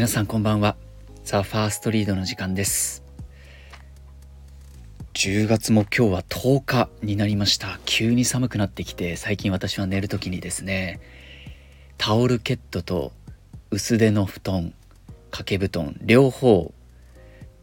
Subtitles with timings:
[0.00, 0.76] 皆さんこんばんは。
[1.24, 3.04] ザ・ファーストリードの時間です。
[5.12, 7.78] 10月も今日は10日になりました。
[7.84, 11.00] 急に寒くなってきて最近私は寝る時にですね
[11.98, 13.12] タオルケットと
[13.70, 14.72] 薄手の布団
[15.30, 16.72] 掛け布団両方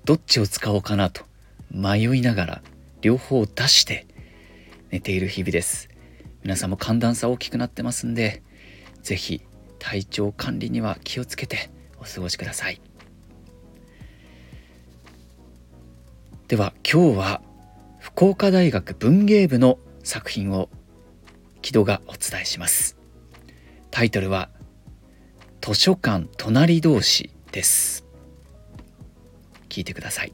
[0.05, 1.23] どっちを使おうかなと
[1.71, 2.61] 迷いながら
[3.01, 4.05] 両方出して
[4.91, 5.89] 寝ている日々です。
[6.43, 8.43] 皆さんも寒暖差大きくなってますんで
[9.01, 9.41] 是非
[9.79, 11.71] 体調管理には気をつけて
[12.07, 12.81] 過ごしください。
[16.47, 17.41] では今日は
[17.99, 20.69] 福岡大学文芸部の作品を
[21.61, 22.97] 木戸がお伝えします。
[23.91, 24.49] タイトルは
[25.61, 28.05] 図書館隣同士です。
[29.67, 30.33] 聞いてください。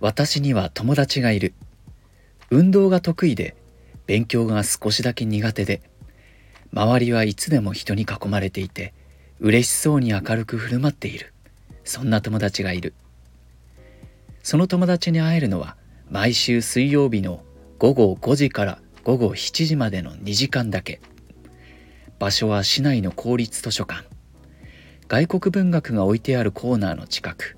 [0.00, 1.54] 私には友達がいる。
[2.50, 3.56] 運動が得意で
[4.06, 5.82] 勉強が少しだけ苦手で
[6.76, 8.92] 周りはいつでも人に囲まれていて
[9.40, 11.32] 嬉しそうに明るく振る舞っている。
[11.84, 12.92] そんな友達がいる。
[14.42, 15.78] その友達に会えるのは
[16.10, 17.42] 毎週水曜日の
[17.78, 21.00] 午後5時から午後7時までの2時間だけ。
[22.18, 24.04] 場所は市内の公立図書館。
[25.08, 27.56] 外国文学が置いてあるコーナーの近く。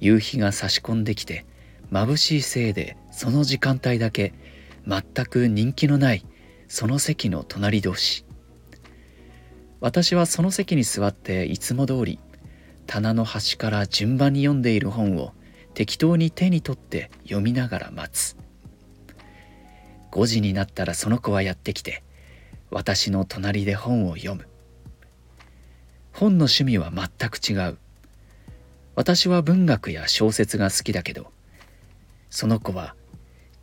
[0.00, 1.46] 夕日が差し込んできて
[1.92, 4.34] 眩しいせいでその時間帯だけ
[4.88, 6.26] 全く人気のない
[6.74, 8.24] その席の隣同士。
[9.80, 12.18] 私はその席に座っていつも通り
[12.86, 15.34] 棚の端から順番に読んでいる本を
[15.74, 18.38] 適当に手に取って読みながら待つ。
[20.12, 22.02] 5時になったらその子はやってきて
[22.70, 24.48] 私の隣で本を読む。
[26.14, 27.76] 本の趣味は全く違う。
[28.96, 31.26] 私は文学や小説が好きだけど
[32.30, 32.96] その子は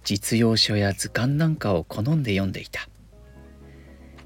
[0.03, 2.88] 実用書や図鑑なんかを好んで読んでいた。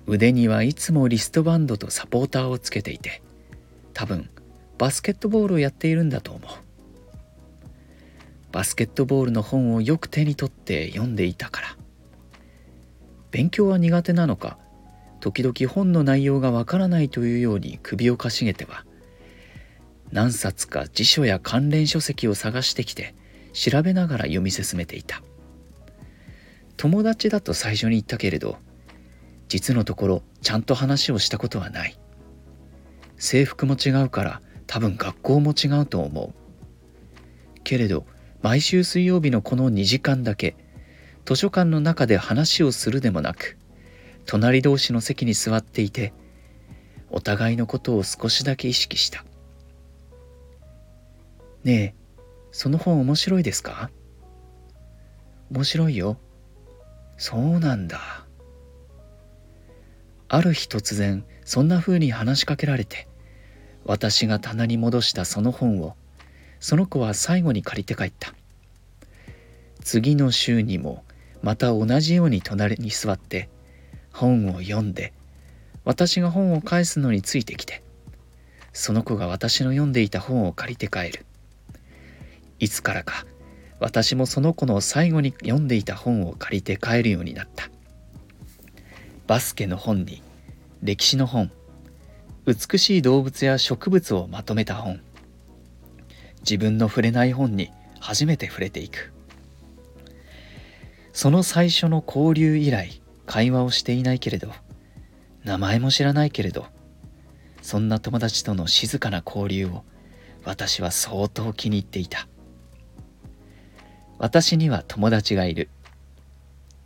[0.06, 3.22] 腕にはいつもリストバンドとサポーターをつけていて
[3.94, 4.30] 多分
[4.78, 6.52] バスケットボールをやっているんだと思う。
[8.52, 11.78] バスケットボールの本をよく手に取って読んでいたから。
[13.32, 14.60] 勉強は苦手なのか
[15.20, 18.86] 時々本の内容がわからないというように首をかしげては
[20.12, 23.16] 何冊か辞書や関連書籍を探してきて
[23.54, 25.24] 調べながら読み進めていた。
[26.78, 28.58] 友達だと最初に言ったけれど
[29.48, 31.98] 実のところちゃんと話をしたことはない。
[33.18, 36.34] 制服も違うから多分学校も違うと思う。
[37.64, 38.06] けれど
[38.42, 40.58] 毎週水曜日のこの2時間だけ
[41.26, 43.58] 図書館の中で話をするでもなく
[44.26, 46.14] 隣同士の席に座っていて
[47.10, 49.24] お互いのことを少しだけ意識した。
[51.64, 52.04] ねえ
[52.52, 53.90] その本面白いですか？
[55.52, 56.18] 面白いよ。
[57.18, 58.23] そうなんだ。
[60.34, 63.08] ある日突然そんな風に話しかけられて
[63.86, 65.94] 私が棚に戻したその本を
[66.60, 68.34] その子は最後に借りて帰った。
[69.84, 71.04] 次の週にも
[71.44, 73.48] また同じように隣に座って
[74.12, 75.14] 本を読んで
[75.86, 77.84] 私が本を返すのについてきて
[78.72, 81.28] その子が私の読んでいた本を借りて帰る。
[82.58, 83.28] いつからか
[83.80, 87.70] 私もその子の最後に読んでいた本を借りて帰るようになった。
[89.28, 90.23] バスケの本に
[90.84, 91.50] 歴史の本。
[92.46, 95.00] 美しい動物や植物をまとめた本。
[96.42, 97.72] 自分の触れない本に
[98.02, 99.14] 初めて触れていく。
[101.14, 104.52] その最初の交流以来会話をしていないけれど
[105.46, 106.66] 名前も知らないけれど
[107.62, 109.86] そんな友達との静かな交流を
[110.44, 112.28] 私は相当気に入っていた。
[114.18, 115.70] 私には友達がいる。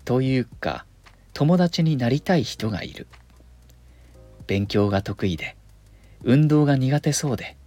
[0.06, 0.86] というか
[1.34, 3.08] 友達になりたい人がいる。
[4.48, 5.56] 勉強が得意で
[6.24, 7.58] 運動が苦手そうで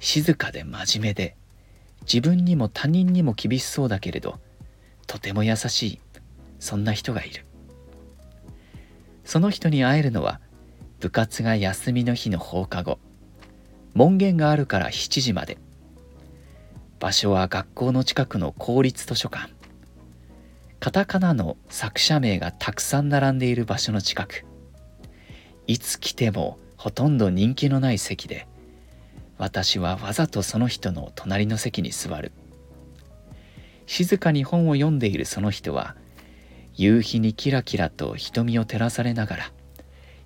[0.00, 1.36] 静かで真面目で
[2.02, 4.38] 自分にも他人にも厳しそうだけれど
[5.06, 6.00] とても優しい
[6.58, 7.44] そんな人がいる。
[9.24, 10.40] その人に会えるのは
[11.00, 12.98] 部活が休みの日の放課後
[13.94, 15.58] 門限があるから7時まで。
[17.00, 19.52] 場所は学校の近くの公立図書館。
[20.80, 24.44] カタカナの作者名がたくさん並んでいる場所の近く。
[25.66, 28.46] いつ来てもほとんど人気のない席で
[29.38, 32.32] 私はわざとその人の隣の席に座る。
[33.86, 35.94] 静かに本を読んでいるその人は
[36.74, 39.52] 夕日にキラキラと瞳を照らされながら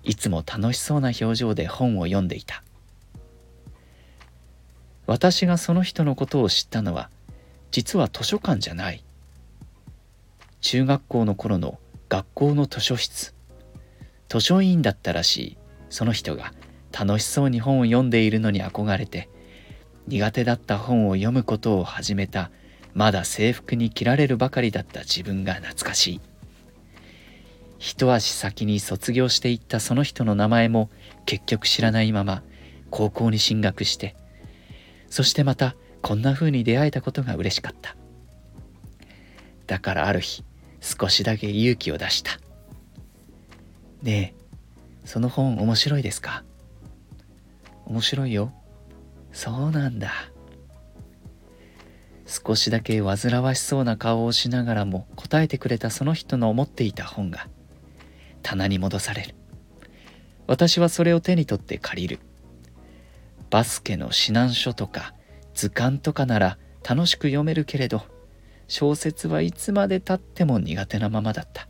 [0.03, 2.63] いつも楽しそうな表情で本を読んでいた。
[5.05, 7.09] 私がその人のことを知ったのは
[7.71, 9.03] 実は図書館じゃない。
[10.61, 13.38] 中学校の頃の学校の図書室。
[14.29, 15.57] 図書委員だったらしい。
[15.89, 16.53] その人が
[16.97, 19.29] 楽しそうに本を読んでいるのに憧れて
[20.07, 22.51] 苦手だった本を読むことを始めた
[22.93, 26.21] まだ制服に着られるばかりだった自分が懐かしい。
[27.79, 30.89] 一足先に卒業していったその人の名前も
[31.25, 32.43] 結局知らないまま
[32.89, 34.17] 高校に進学して
[35.09, 37.95] そしてまたこんな風に出会えたことが嬉しかった。
[39.65, 40.43] だからある日
[40.81, 42.39] 少しだけ勇気を出した。
[44.01, 44.39] ねえ。
[45.05, 46.43] その本面白いですか？
[47.85, 48.53] 面白いよ。
[49.31, 50.11] そうなんだ。
[52.25, 57.47] 少しだけ煩わしそうな顔をしながらも答えてくれたその人の持っていた本が
[58.43, 59.35] 棚に戻される。
[60.47, 62.19] 私はそれを手に取って借りる。
[63.49, 65.15] バスケの指南書とか
[65.55, 66.57] 図鑑とかなら
[66.87, 68.03] 楽しく読めるけれど
[68.67, 71.67] 小説はいつまでたっても苦手なままだった。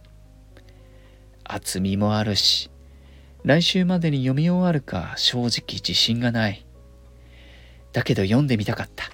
[1.50, 2.70] 厚みもあるし
[3.44, 6.66] 来週までに読み終わるか正直自信がない。
[7.94, 9.06] だけど読んでみたかった。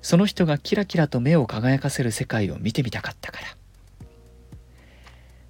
[0.00, 3.46] その人がキラキラと目を輝かせる世界を見てみたかったから。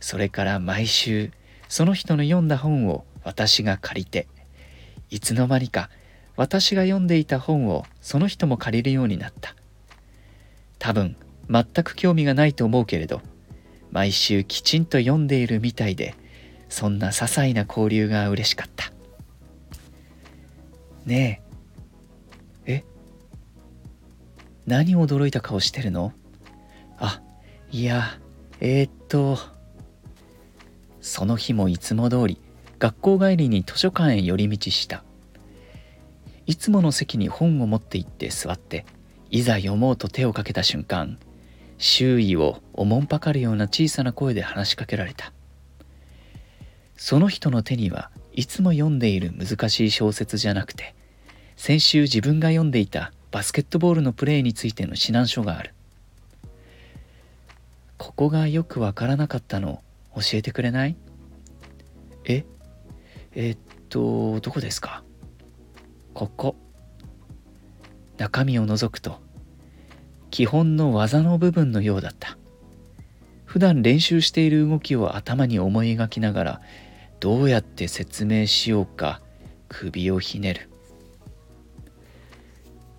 [0.00, 1.30] それから毎週
[1.68, 4.26] その人の読んだ本を私が借りて
[5.10, 5.88] いつの間にか
[6.36, 9.54] 私が読んでいた本をその人も借りるようになった。
[10.80, 11.16] 多分
[11.48, 13.22] 全く興味がないと思うけれど
[13.92, 16.14] 毎週きちんと読んでいるみたいで
[16.68, 18.90] そんな些細な交流が嬉しかった。
[21.04, 21.42] ね
[22.64, 22.76] え。
[22.78, 22.84] え？
[24.66, 26.12] 何驚いた顔してるの？
[26.98, 27.20] あ
[27.70, 28.18] いや
[28.60, 29.38] えー、っと
[31.00, 32.40] その日もいつも通り
[32.78, 35.04] 学校帰りに図書館へ寄り道した。
[36.46, 38.84] いつもの席に本を持って行って座って
[39.30, 41.18] いざ読もうと手をかけた瞬間
[41.84, 45.32] 周囲をおもんぱかるような小さな声で話しかけられた。
[46.96, 50.94] その人の手にはいつも読んでいる難しい小説じゃなくて
[51.56, 55.74] 先週自分が読んでいたバスケットボールのプレーについての指南書がある。
[57.98, 59.82] ここがよくわからなかったの
[60.14, 60.94] 教えてくれない？
[62.24, 62.44] え？
[63.34, 63.58] えっ
[63.88, 65.02] とどこですか？
[66.14, 66.54] ここ。
[68.18, 69.20] 中身を覗くと
[70.32, 72.38] 基本の技の部分のようだった。
[73.44, 76.60] 普段練習している動きを頭に思い描きながら
[77.20, 79.20] どうやって説明しようか
[79.68, 80.70] 首をひねる。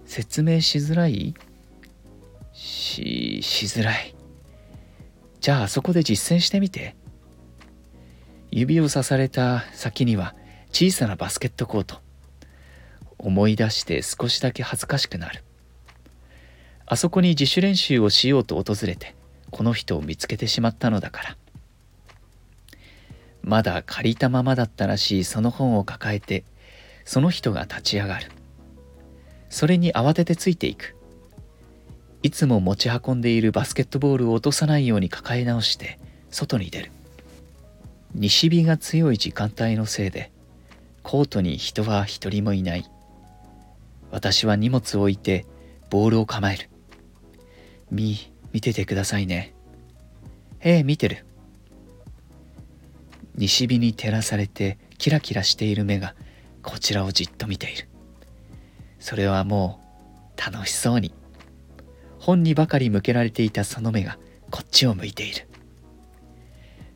[0.05, 1.33] 説明しづらい？
[2.53, 4.15] ししづらい。
[5.41, 6.95] じゃああそこで実践してみて。
[8.51, 10.35] 指をさされた先には
[10.71, 11.97] 小さなバスケットコート。
[13.17, 15.43] 思い出して少しだけ恥ずかしくなる。
[16.85, 19.15] あそこに自主練習をしようと訪れて
[19.51, 21.37] この人を見つけてしまったのだから。
[23.41, 26.45] まだ借りたままだったらしいその本を抱えて
[27.05, 28.31] その人が立ち上がる。
[29.49, 30.95] それに慌ててついていく。
[32.23, 36.91] いつも持ち運んでいるバスケットボールを落とさないように抱え直して外に出る。
[38.15, 40.31] 西日が強い時間帯のせいで
[41.01, 42.89] コートに人は一人もいない。
[44.09, 45.45] 私は荷物を置いて
[45.89, 46.69] ボールを構える。
[47.91, 49.53] み、見ててくださいね。
[50.61, 51.25] ええ、見てる。
[53.35, 56.15] 西日に照らされてキラキラしている目が
[56.61, 57.89] こちらをじっと見ている。
[58.99, 59.81] それはも
[60.37, 61.13] う楽しそうに。
[62.19, 64.17] 本にばかり向けられていたその目が
[64.49, 65.47] こっちを向いている。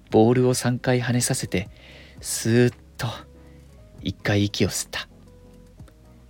[0.10, 1.70] ボールを3回跳ねさせて
[2.22, 3.08] スーッと
[4.02, 5.10] 一回息を吸った。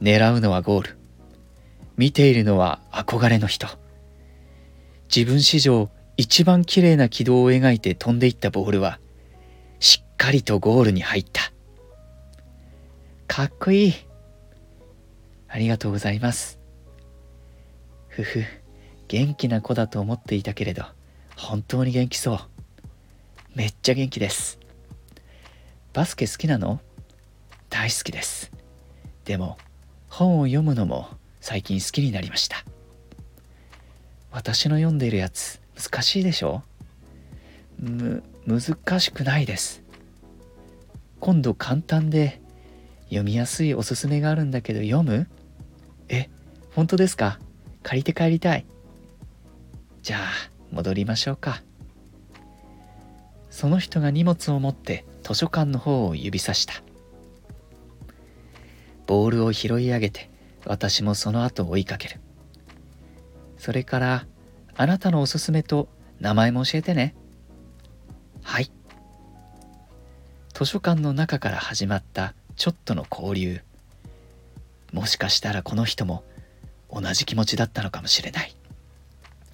[0.02, 0.98] 狙うのはゴール。
[1.96, 3.68] 見ているのは憧れの人。
[5.14, 9.00] 自分史上一番綺麗な軌道を描いて飛んでいったボールは
[9.80, 11.54] しっかりとゴールに入った。
[13.28, 13.94] かっこいい。
[15.48, 16.60] ありがとうございます。
[18.08, 18.44] ふふ
[19.08, 20.84] 元気な子だと思っていたけれど
[21.36, 22.40] 本当に元気そう。
[23.56, 24.60] めっちゃ元気です。
[25.94, 26.80] バスケ好きなの？
[27.70, 28.52] 大好きです。
[29.26, 29.58] でも
[30.10, 31.10] 本を読むのも
[31.42, 32.66] 最近好きになりました。
[34.38, 36.62] 私の読んでいるやつ難しいでしょ？
[37.80, 39.82] む難しくないです。
[41.20, 42.40] 今度簡単で
[43.06, 45.28] 読みやすいおすすめがあるんだけど読む？
[46.08, 46.30] え
[46.76, 47.40] 本当ですか？
[47.82, 48.68] 借りて帰りたい。
[50.04, 50.22] じゃあ
[50.72, 51.64] 戻りましょうか。
[53.50, 56.76] その人が荷物を持って図書館の方を指さした。
[59.08, 60.30] ボールを拾い上げて
[60.64, 62.20] 私もその後追いかける。
[63.58, 64.26] それから
[64.76, 67.16] あなたのおすすめと名前も教えてね。
[68.44, 68.72] はい。
[70.54, 73.62] 図書館の中から始まったちょっとの交流。
[74.94, 76.24] もしかしたらこの人も
[76.92, 78.56] 同じ気持ちだったのかもしれない。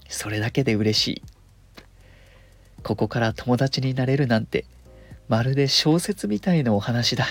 [0.08, 1.22] それだけで嬉しい。
[2.84, 4.66] ここから友達になれるなんて
[5.28, 7.26] まるで小説みたいなお話だ。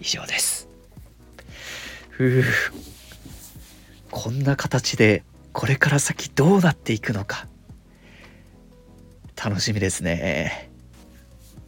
[0.00, 0.68] 以上です。
[2.10, 2.44] ふう。
[4.14, 7.48] こんな形でこれから先どうなっていくのか。
[9.36, 10.70] 楽しみですね。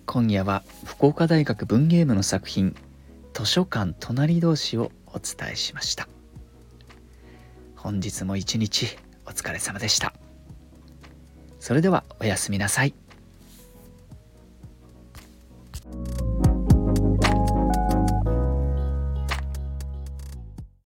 [0.07, 2.77] 今夜は福岡大学文芸部の作品
[3.35, 6.09] 図書館隣同士をお伝えしました。
[7.75, 10.15] 本日も一日お疲れ様でした。
[11.59, 12.95] それではおやすみなさい。